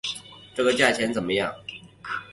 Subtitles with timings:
[0.55, 1.53] 这个价钱怎么样？